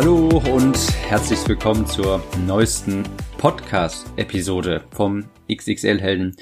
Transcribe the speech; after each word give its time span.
Hallo 0.00 0.40
und 0.52 0.78
herzlich 1.08 1.40
willkommen 1.48 1.84
zur 1.84 2.22
neuesten 2.46 3.02
Podcast-Episode 3.36 4.84
vom 4.92 5.28
XXL 5.52 6.00
Helden 6.00 6.36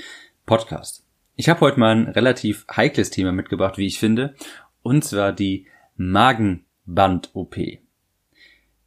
Podcast. 0.44 1.06
Ich 1.36 1.48
habe 1.48 1.60
heute 1.60 1.80
mal 1.80 1.96
ein 1.96 2.08
relativ 2.08 2.66
heikles 2.70 3.08
Thema 3.08 3.32
mitgebracht, 3.32 3.78
wie 3.78 3.86
ich 3.86 3.98
finde, 3.98 4.34
und 4.82 5.06
zwar 5.06 5.32
die 5.32 5.68
Magenband-OP. 5.96 7.56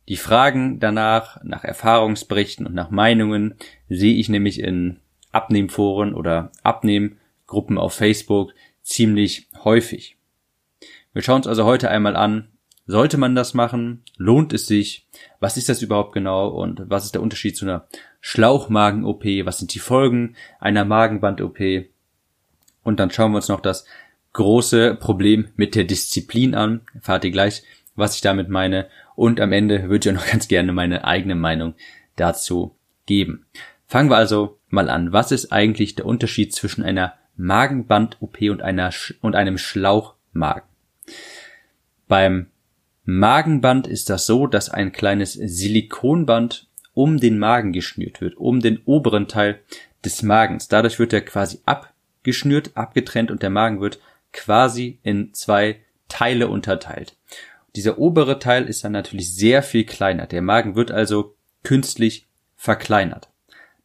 Die 0.07 0.17
Fragen 0.17 0.79
danach, 0.79 1.43
nach 1.43 1.63
Erfahrungsberichten 1.63 2.67
und 2.67 2.75
nach 2.75 2.91
Meinungen 2.91 3.55
sehe 3.89 4.17
ich 4.17 4.29
nämlich 4.29 4.59
in 4.59 4.99
Abnehmforen 5.31 6.13
oder 6.13 6.51
Abnehmgruppen 6.61 7.79
auf 7.79 7.95
Facebook 7.95 8.53
ziemlich 8.83 9.47
häufig. 9.63 10.17
Wir 11.13 11.23
schauen 11.23 11.38
uns 11.38 11.47
also 11.47 11.65
heute 11.65 11.89
einmal 11.89 12.15
an, 12.15 12.49
sollte 12.89 13.17
man 13.17 13.35
das 13.35 13.53
machen? 13.53 14.02
Lohnt 14.17 14.52
es 14.52 14.66
sich? 14.66 15.05
Was 15.39 15.58
ist 15.58 15.69
das 15.69 15.83
überhaupt 15.83 16.11
genau? 16.11 16.47
Und 16.47 16.89
was 16.89 17.05
ist 17.05 17.13
der 17.13 17.22
Unterschied 17.22 17.55
zu 17.55 17.66
einer 17.66 17.88
Schlauchmagen-OP? 18.19 19.23
Was 19.44 19.59
sind 19.59 19.75
die 19.75 19.80
Folgen 19.80 20.36
einer 20.59 20.86
Magenband-OP? 20.86 21.59
Und 22.81 23.00
dann 23.00 23.11
schauen 23.11 23.31
wir 23.31 23.36
uns 23.36 23.47
noch 23.47 23.59
das 23.59 23.86
große 24.33 24.95
Problem 24.95 25.50
mit 25.55 25.75
der 25.75 25.83
Disziplin 25.83 26.55
an. 26.55 26.81
Erfahrt 26.95 27.25
ihr 27.25 27.31
gleich, 27.31 27.61
was 27.95 28.16
ich 28.16 28.22
damit 28.22 28.50
meine. 28.50 28.88
Und 29.16 29.39
am 29.39 29.52
Ende 29.52 29.88
würde 29.88 30.09
ich 30.09 30.16
auch 30.16 30.19
noch 30.19 30.31
ganz 30.31 30.47
gerne 30.47 30.72
meine 30.72 31.06
eigene 31.06 31.35
Meinung 31.35 31.75
dazu 32.16 32.75
geben. 33.06 33.45
Fangen 33.85 34.09
wir 34.09 34.17
also 34.17 34.58
mal 34.69 34.89
an. 34.89 35.13
Was 35.13 35.31
ist 35.31 35.52
eigentlich 35.52 35.94
der 35.94 36.08
Unterschied 36.08 36.56
zwischen 36.56 36.83
einer 36.83 37.13
Magenband-OP 37.35 38.41
und 38.50 38.63
einer, 38.63 38.89
und 39.22 39.35
einem 39.35 39.59
Schlauchmagen? 39.59 40.63
Beim 42.08 42.47
Magenband 43.11 43.88
ist 43.88 44.11
das 44.11 44.27
so, 44.27 44.45
dass 44.45 44.69
ein 44.69 44.91
kleines 44.91 45.33
Silikonband 45.33 46.67
um 46.93 47.19
den 47.19 47.39
Magen 47.39 47.73
geschnürt 47.73 48.21
wird, 48.21 48.38
um 48.38 48.59
den 48.59 48.81
oberen 48.85 49.27
Teil 49.27 49.61
des 50.05 50.21
Magens. 50.21 50.67
Dadurch 50.67 50.99
wird 50.99 51.11
er 51.11 51.21
quasi 51.21 51.59
abgeschnürt, 51.66 52.71
abgetrennt 52.75 53.31
und 53.31 53.41
der 53.41 53.49
Magen 53.49 53.81
wird 53.81 53.99
quasi 54.31 54.99
in 55.01 55.33
zwei 55.33 55.79
Teile 56.07 56.49
unterteilt. 56.49 57.16
Dieser 57.75 57.97
obere 57.97 58.38
Teil 58.38 58.66
ist 58.66 58.83
dann 58.83 58.91
natürlich 58.91 59.33
sehr 59.33 59.63
viel 59.63 59.85
kleiner. 59.85 60.27
Der 60.27 60.44
Magen 60.44 60.75
wird 60.75 60.91
also 60.91 61.35
künstlich 61.63 62.27
verkleinert. 62.55 63.29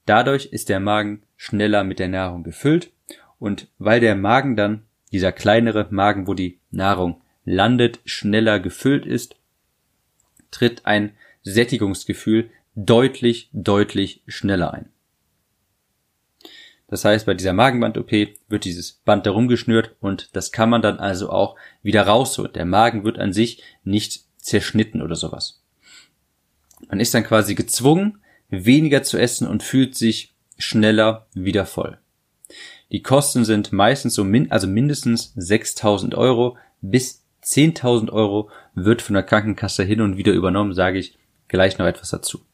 Dadurch 0.04 0.46
ist 0.46 0.68
der 0.68 0.80
Magen 0.80 1.22
schneller 1.38 1.82
mit 1.82 1.98
der 1.98 2.08
Nahrung 2.08 2.42
gefüllt 2.42 2.92
und 3.38 3.68
weil 3.78 4.00
der 4.00 4.16
Magen 4.16 4.54
dann, 4.54 4.82
dieser 5.12 5.32
kleinere 5.32 5.86
Magen, 5.90 6.26
wo 6.26 6.34
die 6.34 6.58
Nahrung 6.70 7.22
landet, 7.44 8.00
schneller 8.04 8.60
gefüllt 8.60 9.06
ist, 9.06 9.36
tritt 10.50 10.86
ein 10.86 11.12
Sättigungsgefühl 11.42 12.50
deutlich, 12.74 13.50
deutlich 13.52 14.22
schneller 14.26 14.72
ein. 14.72 14.90
Das 16.88 17.04
heißt, 17.04 17.26
bei 17.26 17.34
dieser 17.34 17.52
Magenband-OP 17.52 18.12
wird 18.48 18.64
dieses 18.64 18.92
Band 18.92 19.26
darum 19.26 19.48
geschnürt 19.48 19.96
und 20.00 20.28
das 20.36 20.52
kann 20.52 20.70
man 20.70 20.82
dann 20.82 20.98
also 20.98 21.30
auch 21.30 21.56
wieder 21.82 22.02
rausholen. 22.02 22.52
Der 22.52 22.66
Magen 22.66 23.04
wird 23.04 23.18
an 23.18 23.32
sich 23.32 23.62
nicht 23.84 24.24
zerschnitten 24.36 25.02
oder 25.02 25.16
sowas. 25.16 25.62
Man 26.88 27.00
ist 27.00 27.14
dann 27.14 27.24
quasi 27.24 27.54
gezwungen, 27.54 28.18
weniger 28.50 29.02
zu 29.02 29.18
essen 29.18 29.48
und 29.48 29.62
fühlt 29.62 29.96
sich 29.96 30.34
schneller 30.58 31.26
wieder 31.34 31.66
voll. 31.66 31.98
Die 32.92 33.02
Kosten 33.02 33.44
sind 33.44 33.72
meistens 33.72 34.14
so 34.14 34.22
min 34.22 34.52
also 34.52 34.66
mindestens 34.66 35.32
6000 35.34 36.14
Euro 36.14 36.58
bis 36.80 37.23
10.000 37.44 38.10
Euro 38.10 38.50
wird 38.74 39.02
von 39.02 39.14
der 39.14 39.22
Krankenkasse 39.22 39.84
hin 39.84 40.00
und 40.00 40.16
wieder 40.16 40.32
übernommen, 40.32 40.74
sage 40.74 40.98
ich 40.98 41.18
gleich 41.48 41.78
noch 41.78 41.86
etwas 41.86 42.10
dazu. 42.10 42.44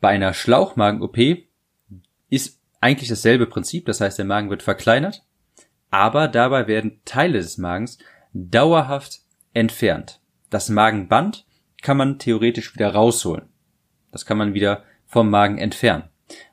Bei 0.00 0.08
einer 0.08 0.34
Schlauchmagen-OP 0.34 1.18
ist 2.28 2.58
eigentlich 2.80 3.08
dasselbe 3.08 3.46
Prinzip, 3.46 3.86
das 3.86 4.00
heißt, 4.00 4.18
der 4.18 4.24
Magen 4.24 4.50
wird 4.50 4.62
verkleinert, 4.62 5.22
aber 5.90 6.26
dabei 6.26 6.66
werden 6.66 7.00
Teile 7.04 7.38
des 7.38 7.58
Magens 7.58 7.98
dauerhaft 8.32 9.20
entfernt. 9.52 10.20
Das 10.50 10.68
Magenband 10.68 11.46
kann 11.82 11.96
man 11.96 12.18
theoretisch 12.18 12.74
wieder 12.74 12.92
rausholen. 12.92 13.46
Das 14.10 14.26
kann 14.26 14.38
man 14.38 14.54
wieder 14.54 14.84
vom 15.06 15.30
Magen 15.30 15.58
entfernen. 15.58 16.04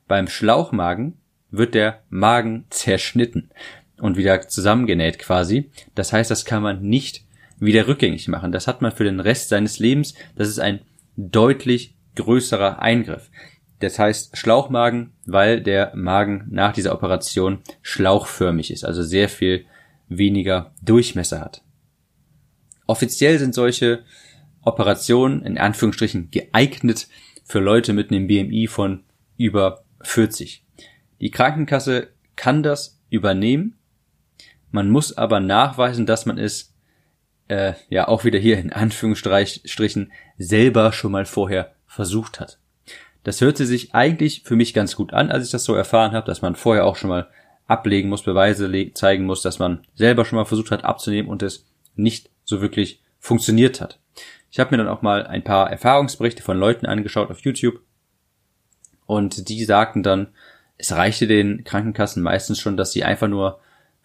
Beim 0.07 0.27
Schlauchmagen 0.27 1.19
wird 1.51 1.73
der 1.73 2.03
Magen 2.09 2.65
zerschnitten 2.69 3.49
und 3.97 4.17
wieder 4.17 4.47
zusammengenäht 4.47 5.19
quasi. 5.19 5.71
Das 5.95 6.13
heißt, 6.13 6.29
das 6.29 6.45
kann 6.45 6.63
man 6.63 6.81
nicht 6.81 7.25
wieder 7.59 7.87
rückgängig 7.87 8.27
machen. 8.27 8.51
Das 8.51 8.67
hat 8.67 8.81
man 8.81 8.91
für 8.91 9.03
den 9.03 9.19
Rest 9.19 9.49
seines 9.49 9.79
Lebens. 9.79 10.13
Das 10.35 10.47
ist 10.47 10.59
ein 10.59 10.81
deutlich 11.15 11.95
größerer 12.15 12.81
Eingriff. 12.81 13.29
Das 13.79 13.97
heißt 13.97 14.37
Schlauchmagen, 14.37 15.11
weil 15.25 15.61
der 15.61 15.93
Magen 15.95 16.47
nach 16.49 16.73
dieser 16.73 16.93
Operation 16.93 17.59
schlauchförmig 17.81 18.71
ist, 18.71 18.83
also 18.83 19.03
sehr 19.03 19.29
viel 19.29 19.65
weniger 20.09 20.73
Durchmesser 20.81 21.39
hat. 21.39 21.63
Offiziell 22.87 23.39
sind 23.39 23.53
solche 23.53 24.03
Operationen 24.61 25.43
in 25.43 25.57
Anführungsstrichen 25.57 26.31
geeignet 26.31 27.07
für 27.45 27.59
Leute 27.59 27.93
mit 27.93 28.11
einem 28.11 28.27
BMI 28.27 28.67
von 28.67 29.03
über 29.37 29.83
40. 30.01 30.63
Die 31.21 31.31
Krankenkasse 31.31 32.09
kann 32.35 32.63
das 32.63 32.99
übernehmen. 33.09 33.77
Man 34.71 34.89
muss 34.89 35.17
aber 35.17 35.39
nachweisen, 35.39 36.05
dass 36.05 36.25
man 36.25 36.37
es 36.37 36.73
äh, 37.49 37.73
ja 37.89 38.07
auch 38.07 38.23
wieder 38.23 38.39
hier 38.39 38.57
in 38.57 38.71
Anführungsstrichen 38.71 40.11
selber 40.37 40.93
schon 40.93 41.11
mal 41.11 41.25
vorher 41.25 41.73
versucht 41.85 42.39
hat. 42.39 42.59
Das 43.23 43.41
hörte 43.41 43.65
sich 43.65 43.93
eigentlich 43.93 44.43
für 44.45 44.55
mich 44.55 44.73
ganz 44.73 44.95
gut 44.95 45.13
an, 45.13 45.29
als 45.29 45.45
ich 45.45 45.51
das 45.51 45.65
so 45.65 45.75
erfahren 45.75 46.13
habe, 46.13 46.25
dass 46.25 46.41
man 46.41 46.55
vorher 46.55 46.85
auch 46.85 46.95
schon 46.95 47.09
mal 47.09 47.27
ablegen 47.67 48.09
muss, 48.09 48.23
Beweise 48.23 48.71
zeigen 48.93 49.25
muss, 49.25 49.41
dass 49.41 49.59
man 49.59 49.81
selber 49.95 50.25
schon 50.25 50.37
mal 50.37 50.45
versucht 50.45 50.71
hat 50.71 50.85
abzunehmen 50.85 51.29
und 51.29 51.43
es 51.43 51.65
nicht 51.95 52.29
so 52.43 52.61
wirklich 52.61 53.01
funktioniert 53.19 53.81
hat. 53.81 53.99
Ich 54.51 54.59
habe 54.59 54.71
mir 54.71 54.77
dann 54.77 54.87
auch 54.87 55.01
mal 55.01 55.27
ein 55.27 55.43
paar 55.43 55.69
Erfahrungsberichte 55.69 56.41
von 56.41 56.57
Leuten 56.57 56.85
angeschaut 56.85 57.29
auf 57.29 57.41
YouTube 57.41 57.81
und 59.05 59.49
die 59.49 59.63
sagten 59.65 60.01
dann, 60.01 60.29
es 60.77 60.93
reichte 60.93 61.27
den 61.27 61.63
Krankenkassen 61.63 62.23
meistens 62.23 62.59
schon, 62.59 62.77
dass 62.77 62.93
sie 62.93 63.03
einfach 63.03 63.27
nur 63.27 63.59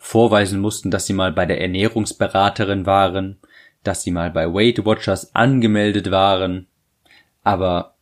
vorweisen 0.05 0.61
mussten, 0.61 0.91
dass 0.91 1.07
sie 1.07 1.15
mal 1.15 1.33
bei 1.33 1.47
der 1.47 1.63
Ernährungsberaterin 1.63 2.85
waren, 2.85 3.39
dass 3.85 4.03
sie 4.03 4.11
mal 4.11 4.31
bei 4.31 4.53
Weight 4.53 4.85
Watchers 4.85 5.35
angemeldet 5.35 6.11
waren, 6.11 6.67
aber 7.43 7.95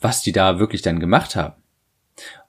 was 0.00 0.22
die 0.22 0.32
da 0.32 0.58
wirklich 0.58 0.82
dann 0.82 0.98
gemacht 0.98 1.36
haben, 1.36 1.54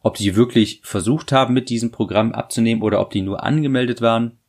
ob 0.01 0.15
die 0.15 0.35
wirklich 0.35 0.81
versucht 0.83 1.31
haben, 1.31 1.53
mit 1.53 1.69
diesem 1.69 1.91
Programm 1.91 2.31
abzunehmen 2.31 2.81
oder 2.81 3.01
ob 3.01 3.11
die 3.11 3.21
nur 3.21 3.43
angemeldet 3.43 4.01
waren, 4.01 4.39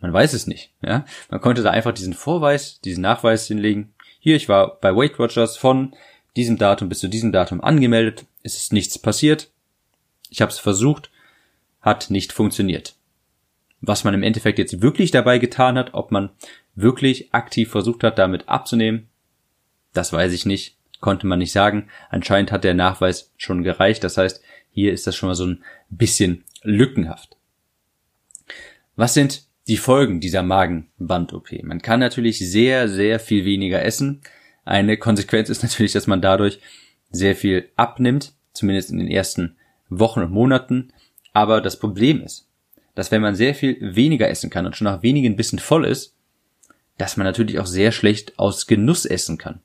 man 0.00 0.12
weiß 0.12 0.32
es 0.32 0.48
nicht. 0.48 0.72
Ja? 0.82 1.04
Man 1.30 1.40
konnte 1.40 1.62
da 1.62 1.70
einfach 1.70 1.92
diesen 1.92 2.14
Vorweis, 2.14 2.80
diesen 2.80 3.02
Nachweis 3.02 3.46
hinlegen. 3.46 3.94
Hier, 4.18 4.34
ich 4.34 4.48
war 4.48 4.80
bei 4.80 4.94
Weight 4.94 5.20
Watchers 5.20 5.56
von 5.56 5.94
diesem 6.34 6.58
Datum 6.58 6.88
bis 6.88 6.98
zu 6.98 7.06
diesem 7.08 7.30
Datum 7.30 7.60
angemeldet. 7.60 8.26
Es 8.42 8.56
ist 8.56 8.72
nichts 8.72 8.98
passiert. 8.98 9.50
Ich 10.30 10.42
habe 10.42 10.50
es 10.50 10.58
versucht 10.58 11.10
hat 11.86 12.10
nicht 12.10 12.32
funktioniert. 12.32 12.96
Was 13.80 14.02
man 14.02 14.12
im 14.12 14.24
Endeffekt 14.24 14.58
jetzt 14.58 14.82
wirklich 14.82 15.12
dabei 15.12 15.38
getan 15.38 15.78
hat, 15.78 15.94
ob 15.94 16.10
man 16.10 16.30
wirklich 16.74 17.32
aktiv 17.32 17.70
versucht 17.70 18.02
hat, 18.02 18.18
damit 18.18 18.48
abzunehmen, 18.48 19.08
das 19.94 20.12
weiß 20.12 20.32
ich 20.32 20.44
nicht, 20.44 20.76
konnte 21.00 21.28
man 21.28 21.38
nicht 21.38 21.52
sagen. 21.52 21.88
Anscheinend 22.10 22.50
hat 22.50 22.64
der 22.64 22.74
Nachweis 22.74 23.32
schon 23.36 23.62
gereicht. 23.62 24.02
Das 24.02 24.18
heißt, 24.18 24.42
hier 24.70 24.92
ist 24.92 25.06
das 25.06 25.14
schon 25.14 25.28
mal 25.28 25.36
so 25.36 25.46
ein 25.46 25.62
bisschen 25.88 26.44
lückenhaft. 26.62 27.36
Was 28.96 29.14
sind 29.14 29.44
die 29.68 29.76
Folgen 29.76 30.20
dieser 30.20 30.42
Magenband-OP? 30.42 31.62
Man 31.62 31.82
kann 31.82 32.00
natürlich 32.00 32.38
sehr, 32.38 32.88
sehr 32.88 33.20
viel 33.20 33.44
weniger 33.44 33.84
essen. 33.84 34.22
Eine 34.64 34.96
Konsequenz 34.96 35.50
ist 35.50 35.62
natürlich, 35.62 35.92
dass 35.92 36.08
man 36.08 36.20
dadurch 36.20 36.58
sehr 37.10 37.36
viel 37.36 37.70
abnimmt, 37.76 38.32
zumindest 38.52 38.90
in 38.90 38.98
den 38.98 39.10
ersten 39.10 39.56
Wochen 39.88 40.20
und 40.22 40.32
Monaten. 40.32 40.92
Aber 41.36 41.60
das 41.60 41.78
Problem 41.78 42.22
ist, 42.22 42.48
dass 42.94 43.10
wenn 43.10 43.20
man 43.20 43.36
sehr 43.36 43.54
viel 43.54 43.76
weniger 43.78 44.26
essen 44.30 44.48
kann 44.48 44.64
und 44.64 44.74
schon 44.74 44.86
nach 44.86 45.02
wenigen 45.02 45.36
Bissen 45.36 45.58
voll 45.58 45.84
ist, 45.84 46.16
dass 46.96 47.18
man 47.18 47.26
natürlich 47.26 47.58
auch 47.58 47.66
sehr 47.66 47.92
schlecht 47.92 48.38
aus 48.38 48.66
Genuss 48.66 49.04
essen 49.04 49.36
kann. 49.36 49.60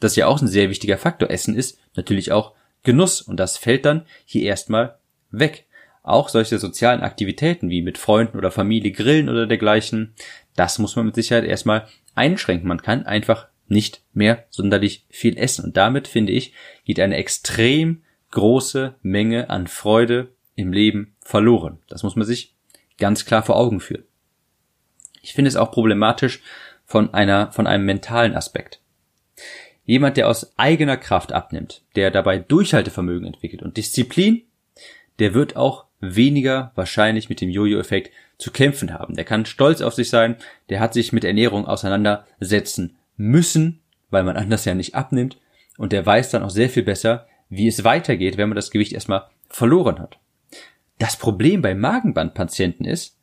Das 0.00 0.12
ist 0.12 0.16
ja 0.16 0.28
auch 0.28 0.40
ein 0.40 0.48
sehr 0.48 0.70
wichtiger 0.70 0.96
Faktor. 0.96 1.28
Essen 1.28 1.54
ist 1.54 1.78
natürlich 1.94 2.32
auch 2.32 2.54
Genuss 2.84 3.20
und 3.20 3.36
das 3.36 3.58
fällt 3.58 3.84
dann 3.84 4.06
hier 4.24 4.44
erstmal 4.44 4.96
weg. 5.30 5.66
Auch 6.02 6.30
solche 6.30 6.58
sozialen 6.58 7.02
Aktivitäten 7.02 7.68
wie 7.68 7.82
mit 7.82 7.98
Freunden 7.98 8.38
oder 8.38 8.50
Familie 8.50 8.92
grillen 8.92 9.28
oder 9.28 9.46
dergleichen, 9.46 10.14
das 10.56 10.78
muss 10.78 10.96
man 10.96 11.04
mit 11.04 11.16
Sicherheit 11.16 11.44
erstmal 11.44 11.86
einschränken. 12.14 12.66
Man 12.66 12.80
kann 12.80 13.04
einfach 13.04 13.48
nicht 13.66 14.00
mehr 14.14 14.46
sonderlich 14.48 15.04
viel 15.10 15.36
essen. 15.36 15.66
Und 15.66 15.76
damit, 15.76 16.08
finde 16.08 16.32
ich, 16.32 16.54
geht 16.86 16.98
eine 16.98 17.16
extrem 17.16 18.04
große 18.30 18.94
Menge 19.02 19.50
an 19.50 19.66
Freude 19.66 20.28
im 20.58 20.72
Leben 20.72 21.14
verloren. 21.20 21.78
Das 21.88 22.02
muss 22.02 22.16
man 22.16 22.26
sich 22.26 22.54
ganz 22.98 23.24
klar 23.24 23.42
vor 23.42 23.56
Augen 23.56 23.80
führen. 23.80 24.04
Ich 25.22 25.32
finde 25.32 25.48
es 25.48 25.56
auch 25.56 25.70
problematisch 25.70 26.42
von 26.84 27.14
einer, 27.14 27.52
von 27.52 27.66
einem 27.66 27.84
mentalen 27.84 28.34
Aspekt. 28.34 28.80
Jemand, 29.84 30.16
der 30.16 30.28
aus 30.28 30.58
eigener 30.58 30.96
Kraft 30.96 31.32
abnimmt, 31.32 31.82
der 31.94 32.10
dabei 32.10 32.38
Durchhaltevermögen 32.38 33.26
entwickelt 33.26 33.62
und 33.62 33.76
Disziplin, 33.76 34.42
der 35.20 35.32
wird 35.32 35.56
auch 35.56 35.84
weniger 36.00 36.72
wahrscheinlich 36.74 37.28
mit 37.28 37.40
dem 37.40 37.50
Jojo-Effekt 37.50 38.10
zu 38.36 38.50
kämpfen 38.50 38.92
haben. 38.92 39.14
Der 39.14 39.24
kann 39.24 39.46
stolz 39.46 39.80
auf 39.80 39.94
sich 39.94 40.10
sein, 40.10 40.36
der 40.70 40.80
hat 40.80 40.92
sich 40.92 41.12
mit 41.12 41.24
Ernährung 41.24 41.66
auseinandersetzen 41.66 42.96
müssen, 43.16 43.80
weil 44.10 44.24
man 44.24 44.36
anders 44.36 44.64
ja 44.64 44.74
nicht 44.74 44.96
abnimmt 44.96 45.38
und 45.76 45.92
der 45.92 46.04
weiß 46.04 46.30
dann 46.30 46.42
auch 46.42 46.50
sehr 46.50 46.68
viel 46.68 46.82
besser, 46.82 47.26
wie 47.48 47.68
es 47.68 47.84
weitergeht, 47.84 48.36
wenn 48.36 48.48
man 48.48 48.56
das 48.56 48.72
Gewicht 48.72 48.92
erstmal 48.92 49.26
verloren 49.48 50.00
hat. 50.00 50.18
Das 50.98 51.16
Problem 51.16 51.62
bei 51.62 51.74
Magenbandpatienten 51.74 52.84
ist, 52.84 53.16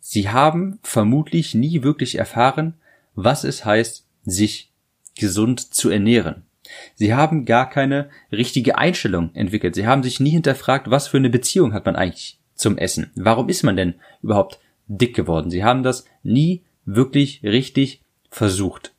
sie 0.00 0.30
haben 0.30 0.78
vermutlich 0.82 1.54
nie 1.54 1.82
wirklich 1.82 2.16
erfahren, 2.16 2.74
was 3.14 3.44
es 3.44 3.64
heißt, 3.64 4.06
sich 4.24 4.72
gesund 5.14 5.74
zu 5.74 5.90
ernähren. 5.90 6.46
Sie 6.94 7.14
haben 7.14 7.44
gar 7.44 7.68
keine 7.68 8.08
richtige 8.30 8.78
Einstellung 8.78 9.34
entwickelt. 9.34 9.74
Sie 9.74 9.86
haben 9.86 10.02
sich 10.02 10.20
nie 10.20 10.30
hinterfragt, 10.30 10.90
was 10.90 11.08
für 11.08 11.18
eine 11.18 11.28
Beziehung 11.30 11.74
hat 11.74 11.84
man 11.84 11.96
eigentlich 11.96 12.38
zum 12.54 12.78
Essen. 12.78 13.10
Warum 13.14 13.48
ist 13.48 13.62
man 13.62 13.76
denn 13.76 13.94
überhaupt 14.22 14.58
dick 14.86 15.14
geworden? 15.14 15.50
Sie 15.50 15.64
haben 15.64 15.82
das 15.82 16.06
nie 16.22 16.62
wirklich 16.84 17.42
richtig 17.42 18.00
versucht. 18.30 18.94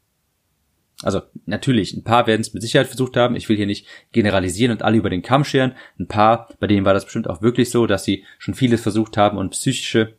Also 1.04 1.22
natürlich, 1.46 1.94
ein 1.94 2.04
paar 2.04 2.28
werden 2.28 2.42
es 2.42 2.54
mit 2.54 2.64
Sicherheit 2.64 2.88
versucht 2.88 3.18
haben. 3.18 3.36
Ich 3.36 3.50
will 3.50 3.58
hier 3.58 3.66
nicht 3.66 3.86
generalisieren 4.12 4.72
und 4.72 4.84
alle 4.84 4.98
über 4.98 5.10
den 5.10 5.22
Kamm 5.22 5.44
scheren. 5.44 5.74
Ein 6.00 6.08
paar, 6.08 6.50
bei 6.60 6.68
denen 6.68 6.86
war 6.86 6.94
das 6.94 7.06
bestimmt 7.06 7.30
auch 7.30 7.42
wirklich 7.42 7.70
so, 7.70 7.88
dass 7.88 8.04
sie 8.04 8.24
schon 8.40 8.54
vieles 8.54 8.82
versucht 8.82 9.18
haben 9.18 9.38
und 9.38 9.52
psychische 9.52 10.14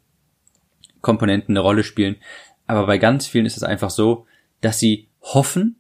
Komponenten 1.01 1.53
eine 1.53 1.61
Rolle 1.61 1.85
spielen. 1.85 2.17
Aber 2.67 2.87
bei 2.87 2.99
ganz 2.99 3.27
vielen 3.27 3.47
ist 3.47 3.57
es 3.57 3.63
einfach 3.63 3.91
so, 3.91 4.27
dass 4.61 4.79
sie 4.79 5.09
hoffen, 5.21 5.77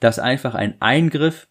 dass 0.00 0.18
einfach 0.18 0.54
ein 0.54 0.80
Eingriff, 0.80 1.48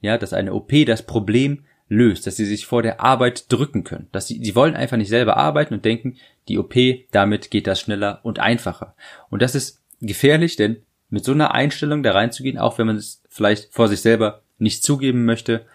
ja, 0.00 0.18
dass 0.18 0.32
eine 0.32 0.54
OP 0.54 0.72
das 0.86 1.04
Problem 1.04 1.64
löst, 1.88 2.26
dass 2.26 2.36
sie 2.36 2.46
sich 2.46 2.66
vor 2.66 2.82
der 2.82 3.00
Arbeit 3.00 3.52
drücken 3.52 3.84
können. 3.84 4.08
Dass 4.12 4.28
sie, 4.28 4.42
sie 4.42 4.54
wollen 4.54 4.76
einfach 4.76 4.96
nicht 4.96 5.08
selber 5.08 5.36
arbeiten 5.36 5.74
und 5.74 5.84
denken, 5.84 6.16
die 6.48 6.58
OP, 6.58 6.74
damit 7.10 7.50
geht 7.50 7.66
das 7.66 7.80
schneller 7.80 8.20
und 8.22 8.38
einfacher. 8.38 8.94
Und 9.28 9.42
das 9.42 9.54
ist 9.54 9.82
gefährlich, 10.00 10.56
denn 10.56 10.82
mit 11.10 11.24
so 11.24 11.32
einer 11.32 11.52
Einstellung 11.52 12.02
da 12.02 12.12
reinzugehen, 12.12 12.58
auch 12.58 12.78
wenn 12.78 12.86
man 12.86 12.96
es 12.96 13.22
vielleicht 13.28 13.72
vor 13.74 13.88
sich 13.88 14.00
selber 14.00 14.42
nicht 14.58 14.82
zugeben 14.82 15.24
möchte, 15.24 15.66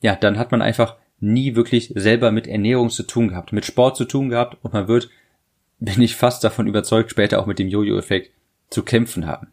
ja, 0.00 0.16
dann 0.16 0.38
hat 0.38 0.50
man 0.50 0.62
einfach 0.62 0.96
nie 1.20 1.54
wirklich 1.54 1.92
selber 1.94 2.32
mit 2.32 2.46
Ernährung 2.46 2.90
zu 2.90 3.04
tun 3.04 3.28
gehabt, 3.28 3.52
mit 3.52 3.64
Sport 3.64 3.96
zu 3.96 4.04
tun 4.04 4.28
gehabt 4.30 4.58
und 4.62 4.72
man 4.72 4.88
wird, 4.88 5.08
bin 5.78 6.00
ich 6.00 6.16
fast 6.16 6.42
davon 6.44 6.66
überzeugt, 6.66 7.10
später 7.10 7.40
auch 7.40 7.46
mit 7.46 7.58
dem 7.58 7.68
Jojo-Effekt 7.68 8.32
zu 8.70 8.82
kämpfen 8.82 9.26
haben. 9.26 9.48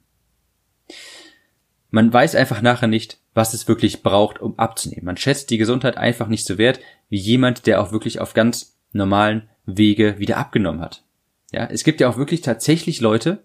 Man 1.89 2.11
weiß 2.11 2.35
einfach 2.35 2.61
nachher 2.61 2.87
nicht, 2.87 3.19
was 3.33 3.53
es 3.53 3.67
wirklich 3.67 4.01
braucht, 4.01 4.39
um 4.39 4.57
abzunehmen. 4.57 5.05
Man 5.05 5.17
schätzt 5.17 5.49
die 5.49 5.57
Gesundheit 5.57 5.97
einfach 5.97 6.27
nicht 6.27 6.45
so 6.45 6.57
wert 6.57 6.79
wie 7.09 7.17
jemand, 7.17 7.67
der 7.67 7.81
auch 7.81 7.91
wirklich 7.91 8.21
auf 8.21 8.33
ganz 8.33 8.77
normalen 8.93 9.49
Wege 9.65 10.17
wieder 10.17 10.37
abgenommen 10.37 10.81
hat. 10.81 11.03
Ja, 11.51 11.65
es 11.65 11.83
gibt 11.83 11.99
ja 11.99 12.09
auch 12.09 12.17
wirklich 12.17 12.41
tatsächlich 12.41 13.01
Leute 13.01 13.43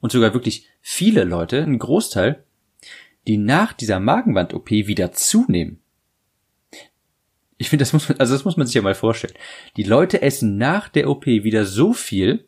und 0.00 0.12
sogar 0.12 0.34
wirklich 0.34 0.68
viele 0.80 1.24
Leute, 1.24 1.62
ein 1.62 1.78
Großteil, 1.78 2.44
die 3.26 3.36
nach 3.36 3.72
dieser 3.72 4.00
Magenband-OP 4.00 4.70
wieder 4.70 5.12
zunehmen. 5.12 5.80
Ich 7.58 7.70
finde, 7.70 7.82
das 7.82 7.92
muss 7.92 8.08
man, 8.08 8.18
also 8.18 8.32
das 8.32 8.44
muss 8.44 8.56
man 8.56 8.66
sich 8.66 8.74
ja 8.74 8.82
mal 8.82 8.94
vorstellen. 8.94 9.34
Die 9.76 9.82
Leute 9.82 10.22
essen 10.22 10.56
nach 10.56 10.88
der 10.88 11.10
OP 11.10 11.26
wieder 11.26 11.64
so 11.64 11.92
viel 11.92 12.46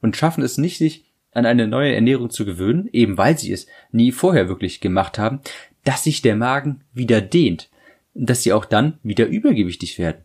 und 0.00 0.16
schaffen 0.16 0.42
es 0.42 0.58
nicht, 0.58 0.78
sich 0.78 1.04
an 1.30 1.46
eine 1.46 1.66
neue 1.66 1.94
Ernährung 1.94 2.28
zu 2.28 2.44
gewöhnen, 2.44 2.88
eben 2.92 3.16
weil 3.16 3.38
sie 3.38 3.52
es 3.52 3.66
nie 3.90 4.12
vorher 4.12 4.48
wirklich 4.48 4.80
gemacht 4.80 5.18
haben, 5.18 5.40
dass 5.84 6.04
sich 6.04 6.22
der 6.22 6.36
Magen 6.36 6.82
wieder 6.92 7.20
dehnt, 7.20 7.70
dass 8.14 8.42
sie 8.42 8.52
auch 8.52 8.64
dann 8.64 8.98
wieder 9.02 9.26
übergewichtig 9.26 9.98
werden. 9.98 10.24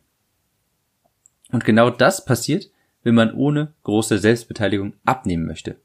Und 1.52 1.64
genau 1.64 1.90
das 1.90 2.26
passiert, 2.26 2.70
wenn 3.04 3.16
man 3.16 3.34
ohne 3.34 3.74
große 3.84 4.18
Selbstbeteiligung 4.18 4.94
abnehmen 5.06 5.46
möchte. 5.46 5.78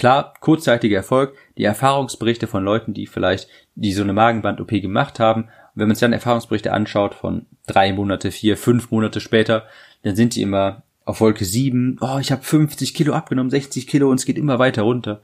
Klar, 0.00 0.32
kurzzeitiger 0.40 0.96
Erfolg, 0.96 1.34
die 1.58 1.64
Erfahrungsberichte 1.64 2.46
von 2.46 2.64
Leuten, 2.64 2.94
die 2.94 3.06
vielleicht, 3.06 3.48
die 3.74 3.92
so 3.92 4.02
eine 4.02 4.14
Magenband-OP 4.14 4.70
gemacht 4.80 5.20
haben, 5.20 5.50
wenn 5.74 5.88
man 5.88 5.94
sich 5.94 6.00
dann 6.00 6.14
Erfahrungsberichte 6.14 6.72
anschaut 6.72 7.14
von 7.14 7.44
drei 7.66 7.92
Monate, 7.92 8.30
vier, 8.30 8.56
fünf 8.56 8.90
Monate 8.90 9.20
später, 9.20 9.66
dann 10.02 10.16
sind 10.16 10.36
die 10.36 10.40
immer 10.40 10.84
auf 11.04 11.20
Wolke 11.20 11.44
7, 11.44 11.98
oh, 12.00 12.16
ich 12.18 12.32
habe 12.32 12.42
50 12.42 12.94
Kilo 12.94 13.12
abgenommen, 13.12 13.50
60 13.50 13.86
Kilo 13.86 14.08
und 14.08 14.18
es 14.18 14.24
geht 14.24 14.38
immer 14.38 14.58
weiter 14.58 14.84
runter. 14.84 15.20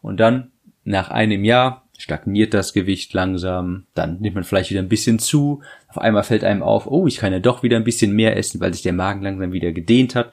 Und 0.00 0.18
dann, 0.20 0.52
nach 0.84 1.10
einem 1.10 1.44
Jahr, 1.44 1.84
stagniert 1.98 2.54
das 2.54 2.72
Gewicht 2.72 3.12
langsam, 3.12 3.84
dann 3.92 4.22
nimmt 4.22 4.36
man 4.36 4.44
vielleicht 4.44 4.70
wieder 4.70 4.80
ein 4.80 4.88
bisschen 4.88 5.18
zu, 5.18 5.60
auf 5.88 5.98
einmal 5.98 6.22
fällt 6.22 6.44
einem 6.44 6.62
auf, 6.62 6.86
oh, 6.86 7.06
ich 7.06 7.18
kann 7.18 7.34
ja 7.34 7.40
doch 7.40 7.62
wieder 7.62 7.76
ein 7.76 7.84
bisschen 7.84 8.12
mehr 8.12 8.38
essen, 8.38 8.58
weil 8.62 8.72
sich 8.72 8.82
der 8.84 8.94
Magen 8.94 9.20
langsam 9.20 9.52
wieder 9.52 9.72
gedehnt 9.72 10.14
hat, 10.14 10.32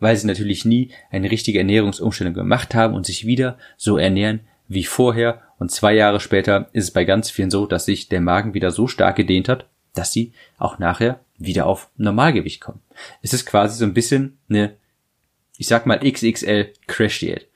weil 0.00 0.16
sie 0.16 0.26
natürlich 0.26 0.64
nie 0.64 0.90
eine 1.10 1.30
richtige 1.30 1.58
Ernährungsumstellung 1.58 2.34
gemacht 2.34 2.74
haben 2.74 2.94
und 2.94 3.06
sich 3.06 3.26
wieder 3.26 3.58
so 3.76 3.98
ernähren 3.98 4.40
wie 4.66 4.84
vorher. 4.84 5.42
Und 5.58 5.70
zwei 5.70 5.94
Jahre 5.94 6.20
später 6.20 6.68
ist 6.72 6.84
es 6.84 6.90
bei 6.90 7.04
ganz 7.04 7.30
vielen 7.30 7.50
so, 7.50 7.66
dass 7.66 7.84
sich 7.84 8.08
der 8.08 8.20
Magen 8.20 8.54
wieder 8.54 8.70
so 8.70 8.86
stark 8.88 9.16
gedehnt 9.16 9.48
hat, 9.48 9.66
dass 9.94 10.12
sie 10.12 10.32
auch 10.58 10.78
nachher 10.78 11.20
wieder 11.36 11.66
auf 11.66 11.90
Normalgewicht 11.96 12.60
kommen. 12.60 12.80
Es 13.22 13.32
ist 13.32 13.46
quasi 13.46 13.78
so 13.78 13.84
ein 13.84 13.94
bisschen 13.94 14.38
eine, 14.48 14.76
ich 15.56 15.66
sag 15.66 15.86
mal 15.86 15.98
XXL 16.00 16.72
Crash 16.86 17.20
Diät. 17.20 17.48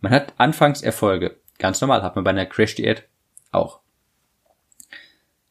Man 0.00 0.12
hat 0.12 0.32
anfangs 0.38 0.82
Erfolge. 0.82 1.36
Ganz 1.58 1.80
normal 1.80 2.02
hat 2.02 2.16
man 2.16 2.24
bei 2.24 2.30
einer 2.30 2.46
Crash 2.46 2.74
Diät 2.74 3.04
auch. 3.50 3.80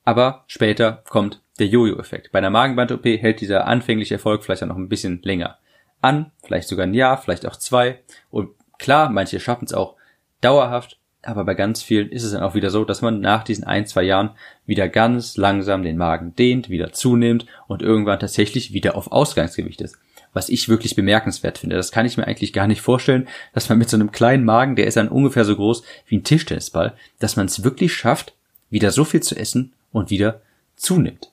Aber 0.05 0.45
später 0.47 1.03
kommt 1.09 1.41
der 1.59 1.67
Jojo-Effekt. 1.67 2.31
Bei 2.31 2.39
einer 2.39 2.49
Magenband-OP 2.49 3.05
hält 3.05 3.41
dieser 3.41 3.67
anfängliche 3.67 4.15
Erfolg 4.15 4.43
vielleicht 4.43 4.63
auch 4.63 4.67
noch 4.67 4.77
ein 4.77 4.89
bisschen 4.89 5.21
länger 5.21 5.59
an, 6.01 6.31
vielleicht 6.43 6.67
sogar 6.67 6.85
ein 6.85 6.93
Jahr, 6.93 7.17
vielleicht 7.17 7.45
auch 7.45 7.55
zwei. 7.55 7.99
Und 8.29 8.51
klar, 8.77 9.09
manche 9.09 9.39
schaffen 9.39 9.65
es 9.65 9.73
auch 9.73 9.95
dauerhaft, 10.41 10.99
aber 11.21 11.43
bei 11.43 11.53
ganz 11.53 11.81
vielen 11.81 12.09
ist 12.09 12.23
es 12.23 12.31
dann 12.31 12.43
auch 12.43 12.55
wieder 12.55 12.69
so, 12.69 12.85
dass 12.85 13.01
man 13.01 13.19
nach 13.19 13.43
diesen 13.43 13.65
ein, 13.65 13.85
zwei 13.85 14.03
Jahren 14.03 14.31
wieder 14.65 14.87
ganz 14.87 15.35
langsam 15.35 15.83
den 15.83 15.97
Magen 15.97 16.33
dehnt, 16.35 16.69
wieder 16.69 16.93
zunimmt 16.93 17.45
und 17.67 17.81
irgendwann 17.81 18.19
tatsächlich 18.19 18.73
wieder 18.73 18.95
auf 18.95 19.11
Ausgangsgewicht 19.11 19.81
ist. 19.81 19.97
Was 20.31 20.47
ich 20.47 20.69
wirklich 20.69 20.95
bemerkenswert 20.95 21.57
finde. 21.57 21.75
Das 21.75 21.91
kann 21.91 22.05
ich 22.05 22.15
mir 22.15 22.27
eigentlich 22.27 22.53
gar 22.53 22.67
nicht 22.67 22.81
vorstellen, 22.81 23.27
dass 23.53 23.67
man 23.67 23.79
mit 23.79 23.89
so 23.89 23.97
einem 23.97 24.11
kleinen 24.11 24.45
Magen, 24.45 24.75
der 24.75 24.85
ist 24.85 24.95
dann 24.95 25.09
ungefähr 25.09 25.43
so 25.43 25.55
groß 25.55 25.83
wie 26.05 26.17
ein 26.17 26.23
Tischtennisball, 26.23 26.95
dass 27.17 27.35
man 27.35 27.47
es 27.47 27.63
wirklich 27.63 27.93
schafft, 27.93 28.33
wieder 28.69 28.91
so 28.91 29.03
viel 29.03 29.21
zu 29.21 29.35
essen 29.35 29.73
und 29.91 30.11
wieder 30.11 30.41
zunimmt. 30.75 31.31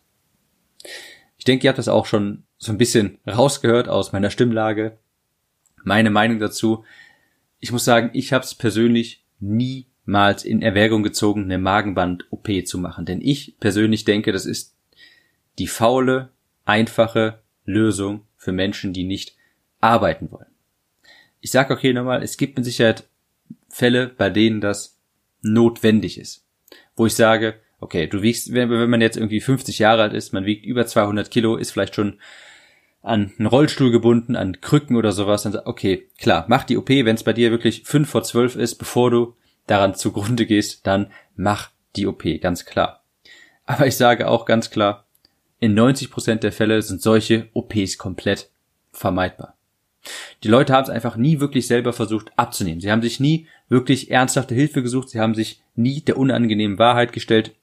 Ich 1.36 1.44
denke, 1.44 1.66
ihr 1.66 1.68
habt 1.68 1.78
das 1.78 1.88
auch 1.88 2.06
schon 2.06 2.42
so 2.58 2.72
ein 2.72 2.78
bisschen 2.78 3.18
rausgehört 3.26 3.88
aus 3.88 4.12
meiner 4.12 4.30
Stimmlage. 4.30 4.98
Meine 5.84 6.10
Meinung 6.10 6.38
dazu. 6.38 6.84
Ich 7.60 7.72
muss 7.72 7.84
sagen, 7.84 8.10
ich 8.12 8.32
habe 8.32 8.44
es 8.44 8.54
persönlich 8.54 9.24
niemals 9.40 10.44
in 10.44 10.62
Erwägung 10.62 11.02
gezogen, 11.02 11.44
eine 11.44 11.58
Magenband-OP 11.58 12.66
zu 12.66 12.78
machen. 12.78 13.06
Denn 13.06 13.20
ich 13.20 13.56
persönlich 13.60 14.04
denke, 14.04 14.32
das 14.32 14.46
ist 14.46 14.74
die 15.58 15.66
faule, 15.66 16.30
einfache 16.64 17.40
Lösung 17.64 18.22
für 18.36 18.52
Menschen, 18.52 18.92
die 18.92 19.04
nicht 19.04 19.36
arbeiten 19.80 20.30
wollen. 20.30 20.46
Ich 21.40 21.50
sage 21.50 21.74
auch 21.74 21.80
hier 21.80 21.94
nochmal, 21.94 22.22
es 22.22 22.36
gibt 22.36 22.56
mit 22.56 22.64
Sicherheit 22.64 23.04
Fälle, 23.68 24.08
bei 24.08 24.30
denen 24.30 24.60
das 24.60 24.98
notwendig 25.42 26.18
ist. 26.18 26.44
Wo 26.96 27.06
ich 27.06 27.14
sage, 27.14 27.60
okay, 27.78 28.06
du 28.06 28.22
wiegst, 28.22 28.52
wenn, 28.52 28.70
wenn 28.70 28.90
man 28.90 29.00
jetzt 29.00 29.16
irgendwie 29.16 29.40
50 29.40 29.78
Jahre 29.78 30.02
alt 30.02 30.14
ist, 30.14 30.32
man 30.32 30.46
wiegt 30.46 30.64
über 30.64 30.86
200 30.86 31.30
Kilo, 31.30 31.56
ist 31.56 31.70
vielleicht 31.70 31.94
schon 31.94 32.18
an 33.02 33.32
einen 33.38 33.46
Rollstuhl 33.46 33.90
gebunden, 33.90 34.36
an 34.36 34.60
Krücken 34.60 34.96
oder 34.96 35.12
sowas, 35.12 35.42
dann 35.42 35.52
sag, 35.52 35.66
okay, 35.66 36.08
klar, 36.18 36.44
mach 36.48 36.64
die 36.64 36.76
OP, 36.76 36.88
wenn 36.88 37.14
es 37.14 37.22
bei 37.22 37.32
dir 37.32 37.50
wirklich 37.50 37.84
fünf 37.84 38.08
vor 38.08 38.24
zwölf 38.24 38.56
ist, 38.56 38.76
bevor 38.76 39.10
du 39.10 39.34
daran 39.66 39.94
zugrunde 39.94 40.46
gehst, 40.46 40.86
dann 40.86 41.10
mach 41.36 41.70
die 41.94 42.06
OP, 42.06 42.24
ganz 42.40 42.64
klar. 42.64 43.02
Aber 43.64 43.86
ich 43.86 43.96
sage 43.96 44.28
auch 44.28 44.44
ganz 44.44 44.70
klar, 44.70 45.06
in 45.58 45.74
90 45.74 46.10
Prozent 46.10 46.42
der 46.42 46.52
Fälle 46.52 46.82
sind 46.82 47.02
solche 47.02 47.48
OPs 47.54 47.98
komplett 47.98 48.50
vermeidbar. 48.92 49.54
Die 50.42 50.48
Leute 50.48 50.72
haben 50.72 50.84
es 50.84 50.90
einfach 50.90 51.16
nie 51.16 51.40
wirklich 51.40 51.66
selber 51.66 51.92
versucht 51.92 52.30
abzunehmen. 52.36 52.80
Sie 52.80 52.90
haben 52.90 53.02
sich 53.02 53.18
nie 53.18 53.48
wirklich 53.68 54.10
ernsthafte 54.10 54.54
Hilfe 54.54 54.82
gesucht. 54.82 55.08
Sie 55.08 55.20
haben 55.20 55.34
sich 55.34 55.62
nie 55.74 56.00
der 56.00 56.16
unangenehmen 56.16 56.78
Wahrheit 56.78 57.12
gestellt 57.12 57.54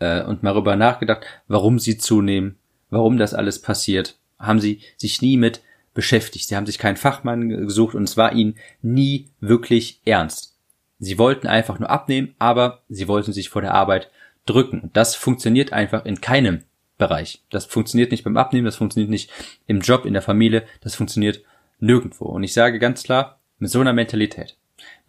äh, 0.00 0.22
und 0.22 0.42
mal 0.42 0.52
darüber 0.52 0.76
nachgedacht, 0.76 1.24
warum 1.46 1.78
sie 1.78 1.98
zunehmen, 1.98 2.56
warum 2.92 3.16
das 3.18 3.34
alles 3.34 3.60
passiert. 3.60 4.16
Haben 4.38 4.60
sie 4.60 4.80
sich 4.96 5.22
nie 5.22 5.36
mit 5.36 5.62
beschäftigt. 5.94 6.46
Sie 6.46 6.56
haben 6.56 6.66
sich 6.66 6.78
keinen 6.78 6.96
Fachmann 6.96 7.48
gesucht 7.48 7.94
und 7.94 8.04
es 8.04 8.16
war 8.16 8.32
ihnen 8.32 8.56
nie 8.82 9.28
wirklich 9.40 10.00
ernst. 10.04 10.56
Sie 10.98 11.18
wollten 11.18 11.46
einfach 11.46 11.78
nur 11.78 11.90
abnehmen, 11.90 12.34
aber 12.38 12.82
sie 12.88 13.08
wollten 13.08 13.32
sich 13.32 13.48
vor 13.48 13.62
der 13.62 13.74
Arbeit 13.74 14.10
drücken. 14.46 14.80
Und 14.80 14.96
das 14.96 15.14
funktioniert 15.14 15.72
einfach 15.72 16.04
in 16.04 16.20
keinem 16.20 16.62
Bereich. 16.98 17.42
Das 17.50 17.64
funktioniert 17.66 18.10
nicht 18.10 18.24
beim 18.24 18.36
Abnehmen, 18.36 18.66
das 18.66 18.76
funktioniert 18.76 19.10
nicht 19.10 19.30
im 19.66 19.80
Job, 19.80 20.04
in 20.04 20.12
der 20.12 20.22
Familie, 20.22 20.64
das 20.82 20.94
funktioniert 20.94 21.42
nirgendwo. 21.80 22.26
Und 22.26 22.44
ich 22.44 22.52
sage 22.52 22.78
ganz 22.78 23.02
klar, 23.02 23.40
mit 23.58 23.70
so 23.70 23.80
einer 23.80 23.92
Mentalität, 23.92 24.56